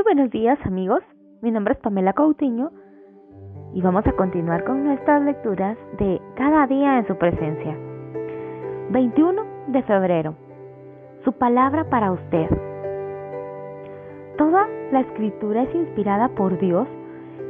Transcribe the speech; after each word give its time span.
Muy 0.00 0.14
buenos 0.14 0.30
días 0.30 0.58
amigos, 0.64 1.02
mi 1.42 1.50
nombre 1.50 1.74
es 1.74 1.80
Pamela 1.80 2.14
Coutinho 2.14 2.70
y 3.74 3.82
vamos 3.82 4.06
a 4.06 4.12
continuar 4.12 4.64
con 4.64 4.82
nuestras 4.82 5.22
lecturas 5.22 5.76
de 5.98 6.18
Cada 6.36 6.66
día 6.66 6.96
en 6.96 7.06
su 7.06 7.16
presencia. 7.16 7.76
21 8.92 9.42
de 9.66 9.82
febrero. 9.82 10.36
Su 11.22 11.34
palabra 11.34 11.84
para 11.90 12.12
usted. 12.12 12.48
Toda 14.38 14.66
la 14.90 15.00
escritura 15.00 15.64
es 15.64 15.74
inspirada 15.74 16.28
por 16.28 16.58
Dios 16.58 16.88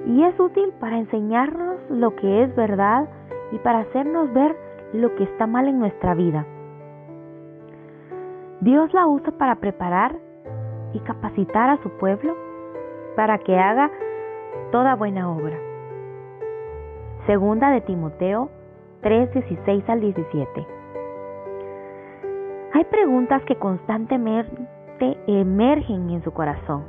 y 0.07 0.25
es 0.25 0.41
útil 0.41 0.73
para 0.81 0.99
enseñarnos 0.99 1.77
lo 1.89 2.17
que 2.17 2.43
es 2.43 2.57
verdad 2.57 3.09
y 3.53 3.59
para 3.59 3.79
hacernos 3.79 4.33
ver 4.33 4.57
lo 4.93 5.15
que 5.15 5.23
está 5.23 5.47
mal 5.47 5.69
en 5.69 5.79
nuestra 5.79 6.15
vida. 6.15 6.45
Dios 8.61 8.93
la 8.93 9.07
usa 9.07 9.31
para 9.39 9.55
preparar 9.61 10.17
y 10.93 11.01
capacitar 11.01 11.71
a 11.71 11.83
su 11.83 11.91
pueblo 11.91 12.37
para 13.17 13.39
que 13.39 13.59
haga 13.59 13.91
toda 14.73 14.95
buena 14.95 15.31
obra. 15.31 15.59
Segunda 17.27 17.71
de 17.71 17.81
Timoteo 17.83 18.51
3, 19.03 19.33
16 19.33 19.89
al 19.89 20.01
17. 20.01 20.67
Hay 22.73 22.85
preguntas 22.85 23.43
que 23.45 23.57
constantemente 23.57 24.69
emergen 25.27 26.11
en 26.11 26.23
su 26.23 26.33
corazón, 26.33 26.85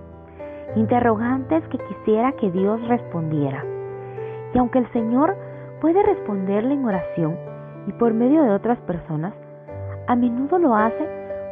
interrogantes 0.76 1.64
que 1.70 1.78
quisiera 1.78 2.34
que 2.34 2.52
Dios 2.52 2.86
respondiera. 2.88 3.64
Y 4.54 4.58
aunque 4.58 4.80
el 4.80 4.92
Señor 4.92 5.36
puede 5.80 6.04
responderle 6.04 6.74
en 6.74 6.86
oración 6.86 7.38
y 7.88 7.94
por 7.94 8.14
medio 8.14 8.44
de 8.44 8.52
otras 8.52 8.80
personas, 8.82 9.34
a 10.08 10.16
menudo 10.16 10.60
lo 10.60 10.76
hace 10.76 11.08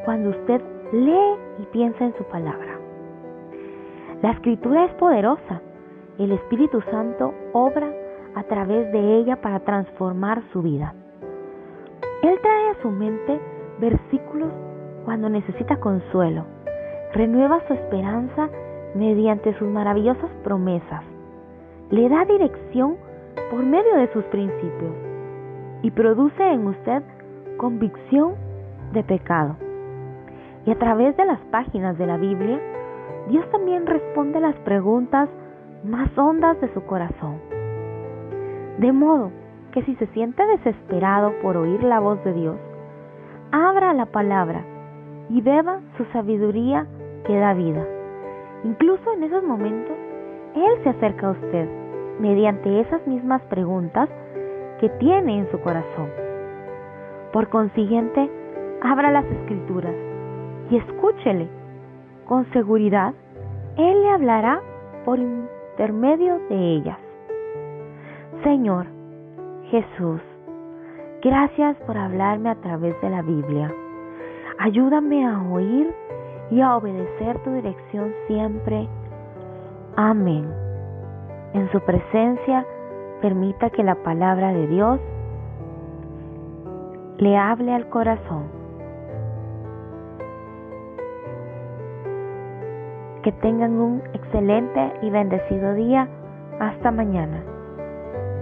cuando 0.06 0.30
usted 0.30 0.62
lee 0.92 1.36
y 1.60 1.66
piensa 1.72 2.04
en 2.04 2.16
su 2.18 2.24
palabra. 2.26 2.78
La 4.22 4.32
escritura 4.32 4.86
es 4.86 4.94
poderosa. 4.96 5.62
El 6.18 6.32
Espíritu 6.32 6.82
Santo 6.92 7.34
obra 7.54 7.90
a 8.36 8.44
través 8.44 8.92
de 8.92 9.18
ella 9.18 9.38
para 9.42 9.60
transformar 9.62 10.44
su 10.52 10.62
vida. 10.62 10.94
Él 12.22 12.38
trae 12.42 12.70
a 12.70 12.82
su 12.82 12.90
mente 12.90 13.40
versículos 13.80 14.52
cuando 15.06 15.30
necesita 15.30 15.80
consuelo. 15.80 16.46
Renueva 17.14 17.62
su 17.68 17.74
esperanza 17.74 18.50
mediante 18.96 19.58
sus 19.58 19.68
maravillosas 19.70 20.30
promesas. 20.44 21.04
Le 21.92 22.10
da 22.10 22.26
dirección 22.26 22.98
por 23.50 23.64
medio 23.64 23.96
de 23.96 24.12
sus 24.12 24.24
principios 24.26 24.94
y 25.82 25.92
produce 25.92 26.44
en 26.44 26.68
usted 26.68 27.04
convicción 27.58 28.36
de 28.92 29.04
pecado. 29.04 29.56
Y 30.70 30.72
a 30.72 30.78
través 30.78 31.18
de 31.18 31.26
las 31.26 31.40
páginas 31.50 31.98
de 31.98 32.06
la 32.06 32.18
Biblia, 32.18 32.60
Dios 33.28 33.44
también 33.50 33.88
responde 33.88 34.40
las 34.40 34.54
preguntas 34.58 35.28
más 35.84 36.16
hondas 36.16 36.62
de 36.62 36.72
su 36.76 36.84
corazón. 36.84 37.40
De 38.78 38.92
modo 38.92 39.32
que 39.72 39.82
si 39.82 39.96
se 39.96 40.06
siente 40.14 40.46
desesperado 40.46 41.34
por 41.42 41.58
oír 41.58 41.82
la 41.82 42.00
voz 42.00 42.24
de 42.24 42.34
Dios, 42.34 42.56
abra 43.52 43.96
la 43.96 44.06
palabra 44.06 44.62
y 45.30 45.42
beba 45.42 45.80
su 45.98 46.06
sabiduría 46.14 46.86
que 47.26 47.36
da 47.40 47.56
vida. 47.56 47.84
Incluso 48.64 49.12
en 49.14 49.24
esos 49.24 49.44
momentos, 49.44 49.98
Él 50.54 50.84
se 50.84 50.90
acerca 50.90 51.30
a 51.30 51.32
usted 51.32 51.68
mediante 52.20 52.80
esas 52.80 53.08
mismas 53.08 53.42
preguntas 53.50 54.08
que 54.80 54.90
tiene 55.00 55.40
en 55.40 55.50
su 55.50 55.60
corazón. 55.62 56.12
Por 57.34 57.50
consiguiente, 57.50 58.30
abra 58.84 59.10
las 59.10 59.26
escrituras 59.26 60.09
y 60.70 60.78
escúchele. 60.78 61.50
Con 62.26 62.46
seguridad, 62.52 63.14
Él 63.78 64.02
le 64.02 64.10
hablará 64.10 64.62
por 65.06 65.20
intermedio 65.20 66.40
de 66.50 66.76
ellas. 66.76 66.98
Señor 68.44 68.86
Jesús, 69.72 70.22
gracias 71.22 71.76
por 71.86 71.98
hablarme 71.98 72.50
a 72.50 72.56
través 72.56 73.00
de 73.02 73.10
la 73.10 73.22
Biblia. 73.22 73.74
Ayúdame 74.60 75.26
a 75.26 75.42
oír 75.52 75.94
y 76.52 76.62
a 76.62 76.76
obedecer 76.76 77.40
tu 77.44 77.52
dirección 77.52 78.14
siempre. 78.28 78.88
Amén. 79.96 80.52
En 81.54 81.72
su 81.72 81.80
presencia, 81.82 82.66
permita 83.22 83.70
que 83.70 83.84
la 83.84 83.96
palabra 83.96 84.54
de 84.54 84.68
Dios 84.68 85.00
le 87.18 87.38
hable 87.38 87.74
al 87.74 87.90
corazón. 87.90 88.59
Que 93.24 93.32
tengan 93.34 93.80
un 93.80 94.02
excelente 94.14 94.94
y 95.02 95.10
bendecido 95.10 95.74
día. 95.74 96.08
Hasta 96.60 96.92
mañana. 96.92 97.59